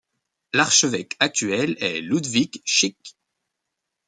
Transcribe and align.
L'archevêque 0.53 1.15
actuel 1.19 1.77
est 1.79 2.01
Ludwig 2.01 2.63
Schick. 2.65 3.15